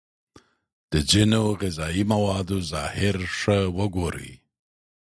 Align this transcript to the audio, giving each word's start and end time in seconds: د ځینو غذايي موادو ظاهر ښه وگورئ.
د 0.91 0.93
ځینو 1.11 1.41
غذايي 1.61 2.03
موادو 2.13 2.57
ظاهر 2.71 3.15
ښه 3.37 3.59
وگورئ. 3.77 4.33